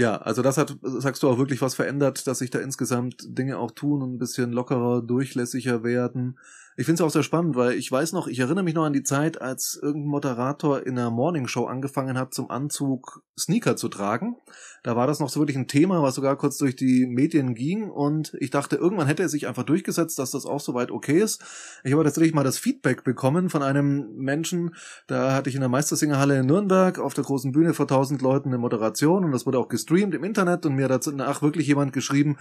Ja, 0.00 0.16
also 0.16 0.40
das 0.40 0.56
hat, 0.56 0.74
sagst 0.80 1.22
du, 1.22 1.28
auch 1.28 1.36
wirklich 1.36 1.60
was 1.60 1.74
verändert, 1.74 2.26
dass 2.26 2.38
sich 2.38 2.48
da 2.48 2.58
insgesamt 2.58 3.16
Dinge 3.36 3.58
auch 3.58 3.70
tun 3.70 4.00
und 4.00 4.14
ein 4.14 4.18
bisschen 4.18 4.50
lockerer, 4.50 5.02
durchlässiger 5.02 5.84
werden. 5.84 6.38
Ich 6.80 6.86
finde 6.86 7.02
es 7.02 7.06
auch 7.06 7.12
sehr 7.12 7.22
spannend, 7.22 7.56
weil 7.56 7.74
ich 7.74 7.92
weiß 7.92 8.14
noch, 8.14 8.26
ich 8.26 8.38
erinnere 8.38 8.64
mich 8.64 8.72
noch 8.72 8.86
an 8.86 8.94
die 8.94 9.02
Zeit, 9.02 9.42
als 9.42 9.78
irgendein 9.82 10.08
Moderator 10.08 10.86
in 10.86 10.98
einer 10.98 11.10
Morningshow 11.10 11.66
angefangen 11.66 12.16
hat, 12.16 12.32
zum 12.32 12.50
Anzug 12.50 13.22
Sneaker 13.38 13.76
zu 13.76 13.90
tragen. 13.90 14.36
Da 14.82 14.96
war 14.96 15.06
das 15.06 15.20
noch 15.20 15.28
so 15.28 15.40
wirklich 15.40 15.58
ein 15.58 15.68
Thema, 15.68 16.02
was 16.02 16.14
sogar 16.14 16.38
kurz 16.38 16.56
durch 16.56 16.76
die 16.76 17.04
Medien 17.04 17.54
ging 17.54 17.90
und 17.90 18.34
ich 18.40 18.48
dachte, 18.48 18.76
irgendwann 18.76 19.08
hätte 19.08 19.22
er 19.22 19.28
sich 19.28 19.46
einfach 19.46 19.64
durchgesetzt, 19.64 20.18
dass 20.18 20.30
das 20.30 20.46
auch 20.46 20.60
soweit 20.60 20.90
okay 20.90 21.20
ist. 21.20 21.44
Ich 21.84 21.92
habe 21.92 22.02
tatsächlich 22.02 22.32
mal 22.32 22.44
das 22.44 22.56
Feedback 22.56 23.04
bekommen 23.04 23.50
von 23.50 23.62
einem 23.62 24.16
Menschen, 24.16 24.74
da 25.06 25.34
hatte 25.34 25.50
ich 25.50 25.56
in 25.56 25.60
der 25.60 25.68
Meistersingerhalle 25.68 26.38
in 26.38 26.46
Nürnberg 26.46 26.98
auf 26.98 27.12
der 27.12 27.24
großen 27.24 27.52
Bühne 27.52 27.74
vor 27.74 27.88
tausend 27.88 28.22
Leuten 28.22 28.48
eine 28.48 28.56
Moderation 28.58 29.26
und 29.26 29.32
das 29.32 29.44
wurde 29.44 29.58
auch 29.58 29.68
gestreamt 29.68 30.14
im 30.14 30.24
Internet 30.24 30.64
und 30.64 30.76
mir 30.76 30.88
hat 30.88 31.06
danach 31.06 31.42
wirklich 31.42 31.66
jemand 31.66 31.92
geschrieben, 31.92 32.38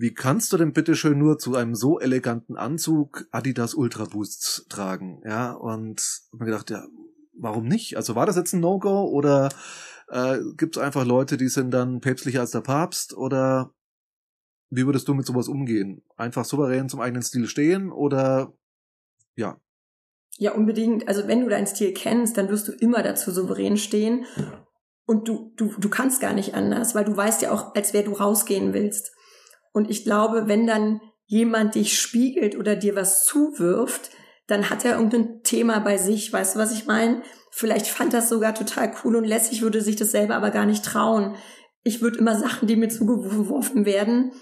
wie 0.00 0.14
kannst 0.14 0.50
du 0.50 0.56
denn 0.56 0.72
bitte 0.72 0.96
schön 0.96 1.18
nur 1.18 1.38
zu 1.38 1.54
einem 1.56 1.74
so 1.74 2.00
eleganten 2.00 2.56
Anzug 2.56 3.26
Adidas 3.32 3.74
Ultra 3.74 4.06
Boosts 4.06 4.64
tragen? 4.70 5.20
Ja, 5.26 5.52
und 5.52 6.00
hab 6.32 6.40
mir 6.40 6.46
gedacht, 6.46 6.70
ja, 6.70 6.86
warum 7.34 7.66
nicht? 7.68 7.98
Also 7.98 8.14
war 8.14 8.24
das 8.24 8.36
jetzt 8.36 8.54
ein 8.54 8.60
No-Go 8.60 9.04
oder 9.08 9.50
äh, 10.08 10.38
gibt 10.56 10.78
es 10.78 10.82
einfach 10.82 11.04
Leute, 11.04 11.36
die 11.36 11.48
sind 11.48 11.70
dann 11.72 12.00
päpstlicher 12.00 12.40
als 12.40 12.52
der 12.52 12.62
Papst 12.62 13.14
oder 13.14 13.74
wie 14.70 14.86
würdest 14.86 15.06
du 15.06 15.12
mit 15.12 15.26
sowas 15.26 15.48
umgehen? 15.48 16.02
Einfach 16.16 16.46
souverän 16.46 16.88
zum 16.88 17.00
eigenen 17.00 17.22
Stil 17.22 17.46
stehen 17.46 17.92
oder 17.92 18.54
ja? 19.36 19.60
Ja, 20.38 20.52
unbedingt. 20.52 21.08
Also 21.08 21.28
wenn 21.28 21.42
du 21.42 21.50
deinen 21.50 21.66
Stil 21.66 21.92
kennst, 21.92 22.38
dann 22.38 22.48
wirst 22.48 22.68
du 22.68 22.72
immer 22.72 23.02
dazu 23.02 23.32
souverän 23.32 23.76
stehen. 23.76 24.24
Und 25.04 25.28
du, 25.28 25.52
du, 25.56 25.74
du 25.76 25.90
kannst 25.90 26.22
gar 26.22 26.32
nicht 26.32 26.54
anders, 26.54 26.94
weil 26.94 27.04
du 27.04 27.14
weißt 27.14 27.42
ja 27.42 27.50
auch, 27.50 27.74
als 27.74 27.92
wer 27.92 28.02
du 28.02 28.12
rausgehen 28.12 28.72
willst. 28.72 29.12
Und 29.72 29.90
ich 29.90 30.04
glaube, 30.04 30.46
wenn 30.46 30.66
dann 30.66 31.00
jemand 31.26 31.74
dich 31.74 31.98
spiegelt 31.98 32.56
oder 32.56 32.76
dir 32.76 32.96
was 32.96 33.24
zuwirft, 33.24 34.10
dann 34.46 34.68
hat 34.68 34.84
er 34.84 34.96
irgendein 34.96 35.42
Thema 35.42 35.78
bei 35.78 35.96
sich, 35.96 36.32
weißt 36.32 36.56
du, 36.56 36.58
was 36.58 36.72
ich 36.72 36.86
meine? 36.86 37.22
Vielleicht 37.52 37.86
fand 37.86 38.12
das 38.12 38.28
sogar 38.28 38.54
total 38.54 38.92
cool 39.04 39.16
und 39.16 39.24
lässig, 39.24 39.62
würde 39.62 39.80
sich 39.80 39.96
das 39.96 40.10
selber 40.10 40.34
aber 40.34 40.50
gar 40.50 40.66
nicht 40.66 40.84
trauen. 40.84 41.36
Ich 41.82 42.02
würde 42.02 42.18
immer 42.18 42.36
Sachen, 42.36 42.66
die 42.66 42.76
mir 42.76 42.88
zugeworfen 42.88 43.84
werden, 43.86 44.32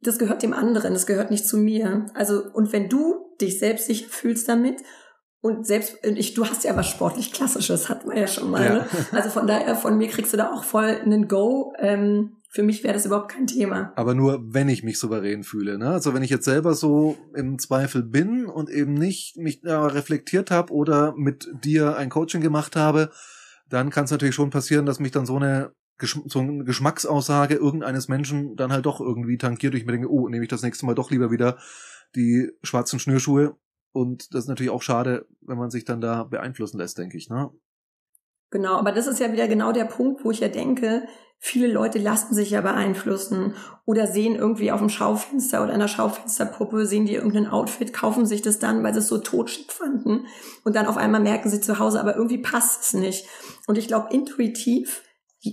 das 0.00 0.18
gehört 0.18 0.42
dem 0.42 0.52
anderen, 0.52 0.92
das 0.92 1.06
gehört 1.06 1.30
nicht 1.30 1.46
zu 1.46 1.58
mir. 1.58 2.06
Also, 2.14 2.42
und 2.52 2.72
wenn 2.72 2.88
du 2.88 3.34
dich 3.40 3.58
selbst 3.58 3.86
sicher 3.86 4.08
fühlst 4.08 4.48
damit 4.48 4.82
und 5.40 5.66
selbst, 5.66 5.98
ich, 6.02 6.34
du 6.34 6.46
hast 6.46 6.64
ja 6.64 6.76
was 6.76 6.88
sportlich 6.88 7.32
Klassisches, 7.32 7.88
hat 7.88 8.06
man 8.06 8.16
ja 8.16 8.26
schon 8.26 8.50
mal. 8.50 8.64
Ja. 8.64 8.74
Ne? 8.74 8.86
Also 9.12 9.30
von 9.30 9.46
daher, 9.46 9.76
von 9.76 9.98
mir 9.98 10.08
kriegst 10.08 10.32
du 10.32 10.36
da 10.36 10.52
auch 10.52 10.64
voll 10.64 11.00
einen 11.04 11.28
Go. 11.28 11.74
Ähm, 11.78 12.36
für 12.56 12.62
mich 12.62 12.82
wäre 12.82 12.94
das 12.94 13.04
überhaupt 13.04 13.30
kein 13.30 13.46
Thema. 13.46 13.92
Aber 13.96 14.14
nur, 14.14 14.42
wenn 14.42 14.70
ich 14.70 14.82
mich 14.82 14.98
souverän 14.98 15.44
fühle. 15.44 15.76
Ne? 15.76 15.90
Also 15.90 16.14
wenn 16.14 16.22
ich 16.22 16.30
jetzt 16.30 16.46
selber 16.46 16.72
so 16.72 17.18
im 17.34 17.58
Zweifel 17.58 18.02
bin 18.02 18.46
und 18.46 18.70
eben 18.70 18.94
nicht 18.94 19.36
mich 19.36 19.62
äh, 19.62 19.72
reflektiert 19.72 20.50
habe 20.50 20.72
oder 20.72 21.14
mit 21.18 21.50
dir 21.62 21.98
ein 21.98 22.08
Coaching 22.08 22.40
gemacht 22.40 22.74
habe, 22.74 23.10
dann 23.68 23.90
kann 23.90 24.06
es 24.06 24.10
natürlich 24.10 24.34
schon 24.34 24.48
passieren, 24.48 24.86
dass 24.86 25.00
mich 25.00 25.12
dann 25.12 25.26
so 25.26 25.36
eine 25.36 25.72
so 25.98 26.38
eine 26.38 26.64
Geschmacksaussage 26.64 27.54
irgendeines 27.54 28.08
Menschen 28.08 28.56
dann 28.56 28.72
halt 28.72 28.86
doch 28.86 29.00
irgendwie 29.00 29.36
tankiert 29.36 29.74
und 29.74 29.80
ich 29.80 29.86
mir 29.86 29.92
denke, 29.92 30.10
oh, 30.10 30.28
nehme 30.28 30.44
ich 30.44 30.50
das 30.50 30.62
nächste 30.62 30.86
Mal 30.86 30.94
doch 30.94 31.10
lieber 31.10 31.30
wieder 31.30 31.58
die 32.14 32.50
schwarzen 32.62 32.98
Schnürschuhe. 32.98 33.56
Und 33.92 34.32
das 34.34 34.44
ist 34.44 34.48
natürlich 34.48 34.70
auch 34.70 34.82
schade, 34.82 35.26
wenn 35.42 35.58
man 35.58 35.70
sich 35.70 35.84
dann 35.84 36.00
da 36.00 36.24
beeinflussen 36.24 36.78
lässt, 36.78 36.96
denke 36.96 37.18
ich, 37.18 37.28
ne? 37.28 37.50
Genau, 38.50 38.74
aber 38.76 38.92
das 38.92 39.06
ist 39.06 39.20
ja 39.20 39.32
wieder 39.32 39.48
genau 39.48 39.72
der 39.72 39.84
Punkt, 39.84 40.24
wo 40.24 40.30
ich 40.30 40.40
ja 40.40 40.48
denke, 40.48 41.06
viele 41.38 41.66
Leute 41.66 41.98
lassen 41.98 42.34
sich 42.34 42.50
ja 42.50 42.60
beeinflussen 42.60 43.54
oder 43.84 44.06
sehen 44.06 44.36
irgendwie 44.36 44.72
auf 44.72 44.80
dem 44.80 44.88
Schaufenster 44.88 45.62
oder 45.62 45.74
einer 45.74 45.88
Schaufensterpuppe, 45.88 46.86
sehen 46.86 47.06
die 47.06 47.14
irgendein 47.14 47.48
Outfit, 47.48 47.92
kaufen 47.92 48.24
sich 48.24 48.42
das 48.42 48.58
dann, 48.58 48.82
weil 48.82 48.94
sie 48.94 49.00
es 49.00 49.08
so 49.08 49.18
totschick 49.18 49.72
fanden 49.72 50.26
und 50.64 50.76
dann 50.76 50.86
auf 50.86 50.96
einmal 50.96 51.20
merken 51.20 51.50
sie 51.50 51.60
zu 51.60 51.78
Hause, 51.78 52.00
aber 52.00 52.16
irgendwie 52.16 52.38
passt 52.38 52.82
es 52.82 52.94
nicht. 52.94 53.26
Und 53.66 53.76
ich 53.76 53.88
glaube, 53.88 54.08
intuitiv 54.12 55.02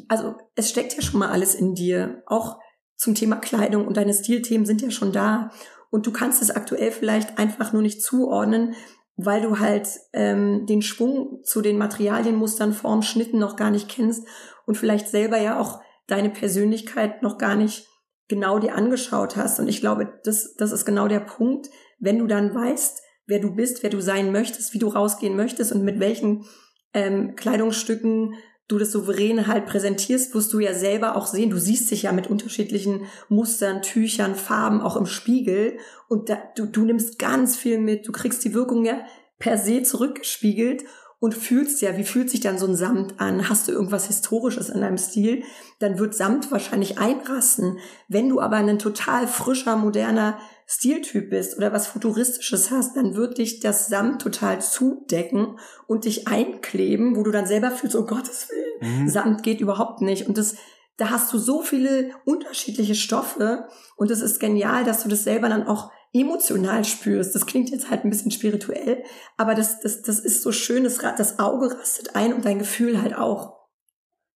also 0.07 0.35
es 0.55 0.69
steckt 0.69 0.95
ja 0.95 1.01
schon 1.01 1.19
mal 1.19 1.29
alles 1.29 1.55
in 1.55 1.75
dir. 1.75 2.23
Auch 2.25 2.59
zum 2.95 3.15
Thema 3.15 3.35
Kleidung 3.38 3.88
und 3.88 3.97
deine 3.97 4.13
Stilthemen 4.13 4.65
sind 4.65 4.81
ja 4.81 4.91
schon 4.91 5.12
da. 5.12 5.51
Und 5.89 6.07
du 6.07 6.12
kannst 6.12 6.41
es 6.41 6.51
aktuell 6.51 6.91
vielleicht 6.91 7.38
einfach 7.38 7.73
nur 7.73 7.81
nicht 7.81 8.01
zuordnen, 8.01 8.75
weil 9.15 9.41
du 9.41 9.60
halt 9.60 9.88
ähm, 10.13 10.65
den 10.65 10.82
Schwung 10.82 11.41
zu 11.43 11.62
den 11.62 11.77
Materialienmustern, 11.77 12.74
Form, 12.74 13.01
Schnitten 13.01 13.39
noch 13.39 13.55
gar 13.55 13.70
nicht 13.70 13.89
kennst 13.89 14.27
und 14.65 14.75
vielleicht 14.75 15.08
selber 15.08 15.38
ja 15.38 15.60
auch 15.60 15.82
deine 16.08 16.29
Persönlichkeit 16.29 17.22
noch 17.22 17.38
gar 17.38 17.55
nicht 17.55 17.88
genau 18.27 18.60
dir 18.60 18.75
angeschaut 18.75 19.36
hast. 19.36 19.60
Und 19.60 19.67
ich 19.67 19.82
glaube, 19.82 20.20
das, 20.24 20.55
das 20.55 20.72
ist 20.72 20.86
genau 20.86 21.08
der 21.08 21.20
Punkt, 21.20 21.70
wenn 22.00 22.20
du 22.20 22.27
dann 22.27 22.53
weißt, 22.53 23.01
wer 23.27 23.39
du 23.39 23.55
bist, 23.55 23.84
wer 23.84 23.89
du 23.89 24.01
sein 24.01 24.32
möchtest, 24.32 24.74
wie 24.74 24.79
du 24.79 24.88
rausgehen 24.88 25.36
möchtest 25.36 25.72
und 25.72 25.84
mit 25.84 26.00
welchen 26.00 26.46
ähm, 26.93 27.36
Kleidungsstücken 27.36 28.36
du 28.67 28.77
das 28.77 28.91
Souverän 28.91 29.48
halt 29.48 29.65
präsentierst, 29.65 30.34
wirst 30.34 30.53
du 30.53 30.60
ja 30.60 30.74
selber 30.74 31.15
auch 31.15 31.27
sehen, 31.27 31.50
du 31.50 31.60
siehst 31.60 31.91
dich 31.91 32.03
ja 32.03 32.12
mit 32.12 32.27
unterschiedlichen 32.27 33.05
Mustern, 33.29 33.82
Tüchern, 33.82 34.36
Farben 34.36 34.82
auch 34.82 34.96
im 34.96 35.05
Spiegel 35.05 35.77
und 36.08 36.29
da, 36.29 36.38
du, 36.55 36.65
du 36.65 36.86
nimmst 36.86 37.20
ganz 37.20 37.55
viel 37.55 37.77
mit, 37.77 38.08
du 38.08 38.12
kriegst 38.12 38.43
die 38.46 38.53
Wirkung 38.53 38.86
ja 38.86 39.01
per 39.38 39.58
se 39.58 39.84
zurückgespiegelt 39.84 40.86
und 41.24 41.34
fühlst 41.34 41.82
ja, 41.82 41.98
wie 41.98 42.03
fühlt 42.03 42.29
sich 42.29 42.41
dann 42.41 42.58
so 42.58 42.67
ein 42.67 42.75
Samt 42.75 43.22
an? 43.22 43.48
Hast 43.48 43.70
du 43.70 43.72
irgendwas 43.72 44.08
Historisches 44.08 44.67
in 44.67 44.82
deinem 44.82 44.98
Stil? 44.98 45.43
Dann 45.79 45.98
wird 45.98 46.15
Samt 46.15 46.51
wahrscheinlich 46.51 46.98
einrasten. 46.98 47.77
Wenn 48.10 48.27
du 48.27 48.41
aber 48.41 48.58
ein 48.58 48.77
total 48.77 49.27
frischer, 49.27 49.77
moderner 49.77 50.38
Stiltyp 50.75 51.30
bist 51.30 51.56
oder 51.58 51.72
was 51.72 51.88
Futuristisches 51.88 52.72
hast, 52.72 52.98
dann 52.98 53.15
wird 53.15 53.38
dich 53.38 53.60
das 53.60 53.88
Samt 53.88 54.22
total 54.22 54.60
zudecken 54.60 55.60
und 55.86 56.06
dich 56.06 56.27
einkleben, 56.27 57.15
wo 57.15 57.24
du 57.24 57.32
dann 57.32 57.46
selber 57.46 57.70
fühlst, 57.70 57.96
oh 57.96 58.06
Gottes 58.06 58.50
Willen, 58.50 59.03
mhm. 59.03 59.10
Samt 59.10 59.44
geht 59.44 59.62
überhaupt 59.62 60.01
nicht. 60.01 60.27
Und 60.27 60.38
das, 60.38 60.56
da 60.98 61.12
hast 61.12 61.32
du 61.32 61.38
so 61.38 61.62
viele 61.62 62.10
unterschiedliche 62.25 62.96
Stoffe 62.96 63.68
und 63.98 64.10
es 64.10 64.22
ist 64.22 64.39
genial, 64.39 64.84
dass 64.84 65.03
du 65.03 65.10
das 65.10 65.24
selber 65.24 65.48
dann 65.48 65.68
auch 65.68 65.92
emotional 66.12 66.84
spürst. 66.86 67.36
Das 67.36 67.46
klingt 67.46 67.70
jetzt 67.70 67.92
halt 67.92 68.03
ein 68.03 68.10
bisschen 68.10 68.32
spirituell, 68.32 69.03
aber 69.38 69.53
das, 69.53 69.80
das, 69.80 70.01
das 70.01 70.20
ist 70.20 70.42
so 70.42 70.51
schön, 70.51 70.84
das, 70.84 70.98
das 70.98 71.38
Auge 71.38 71.77
rastet 71.77 72.15
ein 72.15 72.34
und 72.34 72.46
dein 72.46 72.60
Gefühl 72.60 73.00
halt 73.00 73.15
auch. 73.15 73.62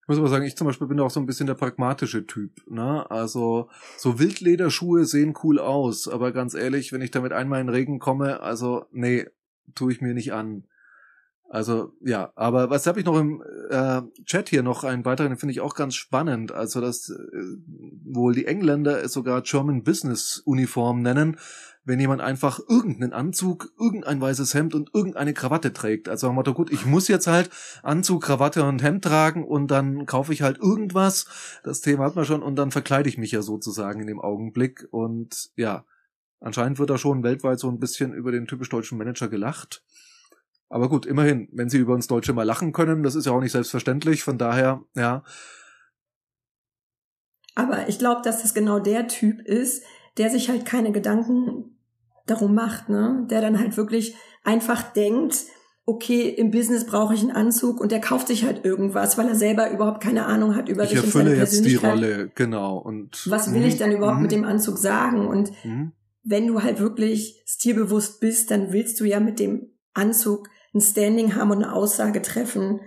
Ich 0.08 0.10
muss 0.10 0.20
aber 0.20 0.28
sagen, 0.28 0.46
ich 0.46 0.56
zum 0.56 0.66
Beispiel 0.66 0.86
bin 0.86 1.00
auch 1.00 1.10
so 1.10 1.20
ein 1.20 1.26
bisschen 1.26 1.48
der 1.48 1.54
pragmatische 1.54 2.26
Typ. 2.26 2.62
Ne? 2.66 3.04
Also 3.10 3.68
so 3.98 4.18
Wildlederschuhe 4.18 5.04
sehen 5.04 5.34
cool 5.42 5.58
aus, 5.58 6.08
aber 6.08 6.32
ganz 6.32 6.54
ehrlich, 6.54 6.94
wenn 6.94 7.02
ich 7.02 7.10
damit 7.10 7.34
einmal 7.34 7.60
in 7.60 7.66
den 7.66 7.74
Regen 7.74 7.98
komme, 7.98 8.40
also 8.40 8.86
nee, 8.90 9.26
tue 9.74 9.92
ich 9.92 10.00
mir 10.00 10.14
nicht 10.14 10.32
an. 10.32 10.64
Also 11.50 11.92
ja, 12.00 12.32
aber 12.36 12.70
was 12.70 12.86
habe 12.86 13.00
ich 13.00 13.04
noch 13.04 13.20
im 13.20 13.42
äh, 13.68 14.00
Chat 14.24 14.48
hier 14.48 14.62
noch 14.62 14.82
einen 14.82 15.04
weiteren, 15.04 15.36
finde 15.36 15.52
ich 15.52 15.60
auch 15.60 15.74
ganz 15.74 15.94
spannend. 15.94 16.52
Also 16.52 16.80
dass 16.80 17.10
äh, 17.10 17.14
wohl 18.04 18.32
die 18.32 18.46
Engländer 18.46 19.02
es 19.02 19.12
sogar 19.12 19.42
German 19.42 19.82
Business 19.82 20.42
Uniform 20.46 21.02
nennen, 21.02 21.36
wenn 21.88 21.98
jemand 21.98 22.20
einfach 22.20 22.60
irgendeinen 22.68 23.14
Anzug, 23.14 23.72
irgendein 23.80 24.20
weißes 24.20 24.52
Hemd 24.52 24.74
und 24.74 24.94
irgendeine 24.94 25.32
Krawatte 25.32 25.72
trägt. 25.72 26.10
Also 26.10 26.28
am 26.28 26.34
Motto, 26.34 26.52
gut, 26.52 26.70
ich 26.70 26.84
muss 26.84 27.08
jetzt 27.08 27.26
halt 27.26 27.48
Anzug, 27.82 28.24
Krawatte 28.24 28.62
und 28.62 28.82
Hemd 28.82 29.04
tragen 29.04 29.42
und 29.42 29.70
dann 29.70 30.04
kaufe 30.04 30.34
ich 30.34 30.42
halt 30.42 30.58
irgendwas. 30.58 31.24
Das 31.64 31.80
Thema 31.80 32.04
hat 32.04 32.14
man 32.14 32.26
schon 32.26 32.42
und 32.42 32.56
dann 32.56 32.72
verkleide 32.72 33.08
ich 33.08 33.16
mich 33.16 33.32
ja 33.32 33.40
sozusagen 33.40 34.02
in 34.02 34.06
dem 34.06 34.20
Augenblick. 34.20 34.86
Und 34.90 35.48
ja, 35.56 35.86
anscheinend 36.40 36.78
wird 36.78 36.90
da 36.90 36.98
schon 36.98 37.22
weltweit 37.22 37.58
so 37.58 37.70
ein 37.70 37.80
bisschen 37.80 38.12
über 38.12 38.32
den 38.32 38.46
typisch 38.46 38.68
deutschen 38.68 38.98
Manager 38.98 39.28
gelacht. 39.28 39.82
Aber 40.68 40.90
gut, 40.90 41.06
immerhin, 41.06 41.48
wenn 41.52 41.70
sie 41.70 41.78
über 41.78 41.94
uns 41.94 42.06
Deutsche 42.06 42.34
mal 42.34 42.42
lachen 42.42 42.72
können, 42.74 43.02
das 43.02 43.14
ist 43.14 43.24
ja 43.24 43.32
auch 43.32 43.40
nicht 43.40 43.52
selbstverständlich. 43.52 44.22
Von 44.22 44.36
daher, 44.36 44.82
ja. 44.94 45.24
Aber 47.54 47.88
ich 47.88 47.98
glaube, 47.98 48.20
dass 48.22 48.42
das 48.42 48.52
genau 48.52 48.78
der 48.78 49.08
Typ 49.08 49.40
ist, 49.40 49.82
der 50.18 50.28
sich 50.28 50.50
halt 50.50 50.66
keine 50.66 50.92
Gedanken 50.92 51.77
darum 52.30 52.54
macht, 52.54 52.88
ne? 52.88 53.26
Der 53.30 53.40
dann 53.40 53.58
halt 53.58 53.76
wirklich 53.76 54.14
einfach 54.44 54.82
denkt, 54.82 55.44
okay, 55.88 56.28
im 56.28 56.50
Business 56.50 56.84
brauche 56.84 57.14
ich 57.14 57.22
einen 57.22 57.30
Anzug 57.30 57.80
und 57.80 57.92
der 57.92 58.00
kauft 58.00 58.28
sich 58.28 58.44
halt 58.44 58.62
irgendwas, 58.62 59.16
weil 59.16 59.26
er 59.26 59.34
selber 59.34 59.70
überhaupt 59.70 60.02
keine 60.02 60.26
Ahnung 60.26 60.54
hat 60.54 60.68
über 60.68 60.84
ich 60.84 60.90
sich 60.90 61.02
und 61.02 61.10
seine 61.10 61.34
jetzt 61.34 61.64
die 61.64 61.76
Rolle, 61.76 62.30
genau. 62.34 62.76
Und 62.76 63.22
was 63.30 63.54
will 63.54 63.64
ich 63.64 63.78
dann 63.78 63.92
überhaupt 63.92 64.20
mit 64.20 64.30
mhm. 64.30 64.36
dem 64.36 64.44
Anzug 64.44 64.76
sagen? 64.76 65.26
Und 65.26 65.50
mhm. 65.64 65.92
wenn 66.24 66.46
du 66.46 66.62
halt 66.62 66.78
wirklich 66.78 67.42
stilbewusst 67.46 68.20
bist, 68.20 68.50
dann 68.50 68.70
willst 68.70 69.00
du 69.00 69.06
ja 69.06 69.18
mit 69.18 69.40
dem 69.40 69.70
Anzug 69.94 70.50
ein 70.74 70.82
Standing 70.82 71.34
haben 71.36 71.50
und 71.50 71.64
eine 71.64 71.72
Aussage 71.72 72.20
treffen 72.20 72.80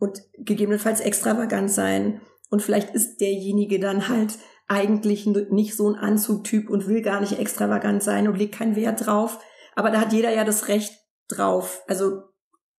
und 0.00 0.20
gegebenenfalls 0.36 1.00
extravagant 1.00 1.70
sein. 1.70 2.20
Und 2.50 2.62
vielleicht 2.62 2.90
ist 2.96 3.20
derjenige 3.20 3.78
dann 3.78 4.08
halt 4.08 4.38
eigentlich 4.70 5.26
nicht 5.26 5.76
so 5.76 5.90
ein 5.90 5.96
Anzugtyp 5.96 6.70
und 6.70 6.86
will 6.86 7.02
gar 7.02 7.20
nicht 7.20 7.38
extravagant 7.38 8.04
sein 8.04 8.28
und 8.28 8.36
legt 8.36 8.54
keinen 8.54 8.76
Wert 8.76 9.04
drauf. 9.04 9.40
Aber 9.74 9.90
da 9.90 10.00
hat 10.00 10.12
jeder 10.12 10.32
ja 10.32 10.44
das 10.44 10.68
Recht 10.68 10.92
drauf. 11.28 11.82
Also 11.88 12.22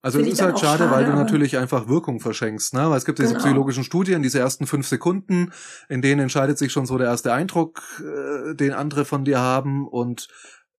also 0.04 0.18
es 0.18 0.26
ist 0.26 0.42
halt 0.42 0.58
schade, 0.58 0.78
schade, 0.78 0.90
weil 0.90 1.04
du 1.04 1.12
natürlich 1.12 1.58
einfach 1.58 1.86
Wirkung 1.86 2.18
verschenkst, 2.18 2.74
ne? 2.74 2.90
Weil 2.90 2.98
es 2.98 3.04
gibt 3.04 3.20
diese 3.20 3.28
genau. 3.28 3.38
psychologischen 3.38 3.84
Studien, 3.84 4.20
diese 4.20 4.40
ersten 4.40 4.66
fünf 4.66 4.88
Sekunden, 4.88 5.52
in 5.88 6.02
denen 6.02 6.22
entscheidet 6.22 6.58
sich 6.58 6.72
schon 6.72 6.86
so 6.86 6.98
der 6.98 7.06
erste 7.06 7.32
Eindruck, 7.32 7.82
äh, 8.00 8.56
den 8.56 8.72
andere 8.72 9.04
von 9.04 9.24
dir 9.24 9.38
haben. 9.38 9.86
Und 9.86 10.26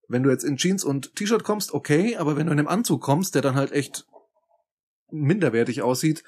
wenn 0.09 0.23
du 0.23 0.29
jetzt 0.29 0.43
in 0.43 0.57
Jeans 0.57 0.83
und 0.83 1.15
T-Shirt 1.15 1.45
kommst, 1.45 1.73
okay, 1.73 2.17
aber 2.17 2.35
wenn 2.35 2.47
du 2.47 2.51
in 2.51 2.59
einem 2.59 2.67
Anzug 2.67 3.01
kommst, 3.01 3.35
der 3.35 3.41
dann 3.41 3.55
halt 3.55 3.71
echt 3.71 4.05
minderwertig 5.09 5.83
aussieht, 5.83 6.23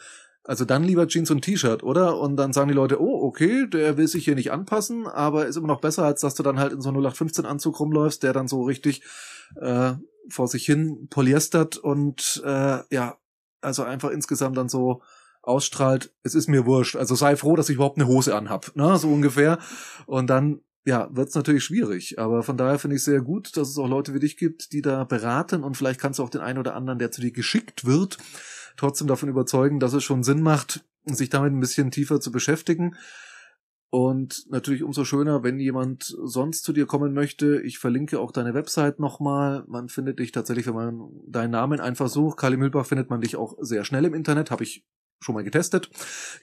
also 0.48 0.64
dann 0.64 0.84
lieber 0.84 1.08
Jeans 1.08 1.32
und 1.32 1.42
T-Shirt, 1.42 1.84
oder? 1.84 2.20
Und 2.20 2.38
dann 2.38 2.54
sagen 2.54 2.68
die 2.68 2.76
Leute, 2.76 3.02
oh, 3.02 3.26
okay, 3.26 3.68
der 3.68 3.98
will 3.98 4.08
sich 4.08 4.26
hier 4.26 4.36
nicht 4.36 4.52
anpassen, 4.52 5.08
aber 5.08 5.48
ist 5.48 5.56
immer 5.56 5.68
noch 5.68 5.82
besser, 5.82 6.04
als 6.04 6.22
dass 6.22 6.36
du 6.36 6.44
dann 6.44 6.60
halt 6.60 6.72
in 6.72 6.82
so 6.82 6.90
0815 6.90 7.46
Anzug 7.46 7.80
rumläufst, 7.80 8.22
der 8.22 8.32
dann 8.32 8.48
so 8.48 8.64
richtig 8.64 9.04
äh, 9.60 9.94
vor 10.30 10.48
sich 10.48 10.66
hin 10.66 11.08
polyestert 11.10 11.78
und 11.78 12.42
äh, 12.46 12.80
ja, 12.90 13.18
also 13.62 13.84
einfach 13.84 14.12
insgesamt 14.12 14.58
dann 14.58 14.70
so 14.70 15.02
ausstrahlt, 15.42 16.14
es 16.24 16.36
ist 16.36 16.48
mir 16.48 16.66
wurscht. 16.66 16.96
Also 16.96 17.16
sei 17.16 17.36
froh, 17.36 17.56
dass 17.56 17.70
ich 17.70 17.76
überhaupt 17.76 17.98
eine 17.98 18.08
Hose 18.08 18.36
anhab, 18.36 18.76
ne? 18.76 18.98
So 18.98 19.12
ungefähr. 19.12 19.60
Und 20.06 20.30
dann 20.30 20.62
ja, 20.86 21.10
wird's 21.12 21.36
natürlich 21.36 21.64
schwierig. 21.64 22.20
Aber 22.20 22.44
von 22.44 22.58
daher 22.58 22.80
finde 22.80 22.96
ich 22.98 23.04
sehr 23.04 23.22
gut, 23.22 23.58
dass 23.58 23.70
es 23.70 23.78
auch 23.78 23.88
Leute 23.88 24.14
wie 24.14 24.20
dich 24.20 24.38
gibt, 24.38 24.72
die 24.72 24.82
da 24.82 25.04
beraten 25.04 25.64
und 25.64 25.76
vielleicht 25.76 26.00
kannst 26.00 26.20
du 26.20 26.24
auch 26.24 26.30
den 26.30 26.42
einen 26.42 26.60
oder 26.60 26.76
anderen, 26.76 27.00
der 27.00 27.12
zu 27.12 27.22
dir 27.22 27.32
geschickt 27.32 27.86
wird, 27.86 28.18
trotzdem 28.78 29.08
davon 29.08 29.30
überzeugen, 29.30 29.80
dass 29.80 29.94
es 29.94 30.04
schon 30.04 30.24
Sinn 30.24 30.42
macht, 30.42 30.84
sich 31.06 31.30
damit 31.30 31.54
ein 31.54 31.60
bisschen 31.60 31.92
tiefer 31.92 32.20
zu 32.20 32.32
beschäftigen. 32.32 32.96
Und 33.90 34.46
natürlich 34.50 34.84
umso 34.84 35.06
schöner, 35.06 35.44
wenn 35.44 35.60
jemand 35.60 36.04
sonst 36.04 36.64
zu 36.64 36.74
dir 36.74 36.86
kommen 36.86 37.14
möchte. 37.14 37.62
Ich 37.62 37.80
verlinke 37.80 38.20
auch 38.20 38.32
deine 38.32 38.54
Website 38.54 39.00
nochmal. 39.00 39.64
Man 39.68 39.88
findet 39.88 40.20
dich 40.20 40.34
tatsächlich, 40.34 40.68
wenn 40.68 40.76
man 40.76 41.10
deinen 41.28 41.52
Namen 41.52 41.80
einfach 41.80 42.10
sucht. 42.10 42.38
Kali 42.38 42.58
Mühlbach 42.58 42.86
findet 42.86 43.10
man 43.10 43.22
dich 43.22 43.38
auch 43.38 43.56
sehr 43.62 43.86
schnell 43.86 44.04
im 44.04 44.14
Internet. 44.14 44.52
Habe 44.52 44.64
ich 44.64 44.84
schon 45.22 45.36
mal 45.36 45.44
getestet. 45.44 45.90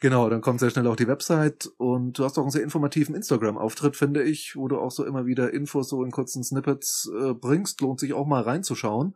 Genau, 0.01 0.31
dann 0.31 0.41
kommt 0.41 0.61
sehr 0.61 0.71
schnell 0.71 0.87
auch 0.87 0.97
die 0.97 1.09
Website 1.09 1.71
und 1.77 2.19
du 2.19 2.25
hast 2.25 2.39
auch 2.39 2.43
einen 2.43 2.51
sehr 2.51 2.63
informativen 2.63 3.15
Instagram-Auftritt, 3.15 3.97
finde 3.97 4.23
ich, 4.23 4.57
wo 4.57 4.67
du 4.67 4.79
auch 4.79 4.91
so 4.91 5.05
immer 5.05 5.27
wieder 5.27 5.53
Infos 5.53 5.89
so 5.89 6.03
in 6.03 6.11
kurzen 6.11 6.43
Snippets 6.43 7.11
äh, 7.15 7.35
bringst. 7.35 7.81
Lohnt 7.81 8.01
sich 8.01 8.15
auch 8.15 8.27
mal 8.27 8.43
reinzuschauen. 8.43 9.15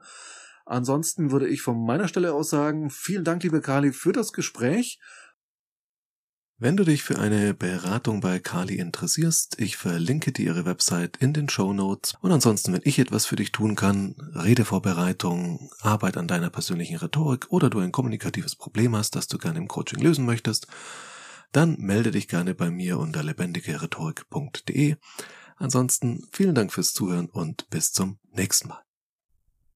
Ansonsten 0.66 1.30
würde 1.30 1.48
ich 1.48 1.62
von 1.62 1.82
meiner 1.86 2.08
Stelle 2.08 2.34
aus 2.34 2.50
sagen, 2.50 2.90
vielen 2.90 3.22
Dank, 3.24 3.44
liebe 3.44 3.60
Kali, 3.60 3.92
für 3.92 4.12
das 4.12 4.32
Gespräch. 4.32 4.98
Wenn 6.58 6.76
du 6.76 6.84
dich 6.84 7.02
für 7.02 7.18
eine 7.18 7.54
Beratung 7.54 8.20
bei 8.20 8.40
Kali 8.40 8.76
interessierst, 8.76 9.60
ich 9.60 9.76
verlinke 9.76 10.32
dir 10.32 10.46
ihre 10.46 10.64
Website 10.64 11.18
in 11.18 11.32
den 11.32 11.48
Show 11.48 11.72
Notes. 11.72 12.14
Und 12.20 12.32
ansonsten, 12.32 12.72
wenn 12.72 12.80
ich 12.82 12.98
etwas 12.98 13.26
für 13.26 13.36
dich 13.36 13.52
tun 13.52 13.76
kann, 13.76 14.16
Redevorbereitung, 14.32 15.70
Arbeit 15.80 16.16
an 16.16 16.26
deiner 16.26 16.50
persönlichen 16.50 16.96
Rhetorik 16.96 17.46
oder 17.50 17.70
du 17.70 17.78
ein 17.78 17.92
kommunikatives 17.92 18.56
Problem 18.56 18.96
hast, 18.96 19.14
das 19.14 19.28
du 19.28 19.38
gerne 19.38 19.58
im 19.58 19.68
Coaching 19.68 20.00
lösen 20.00 20.24
möchtest, 20.24 20.66
dann 21.52 21.76
melde 21.78 22.10
dich 22.10 22.26
gerne 22.26 22.54
bei 22.54 22.70
mir 22.70 22.98
unter 22.98 23.22
lebendigerhetorik.de. 23.22 24.96
Ansonsten 25.56 26.26
vielen 26.32 26.54
Dank 26.54 26.72
fürs 26.72 26.92
Zuhören 26.92 27.28
und 27.30 27.68
bis 27.70 27.92
zum 27.92 28.18
nächsten 28.32 28.68
Mal. 28.68 28.85